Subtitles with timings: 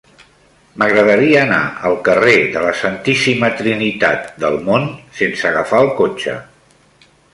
[0.83, 4.89] M'agradaria anar al carrer de la Santíssima Trinitat del Mont
[5.21, 6.39] sense agafar el cotxe.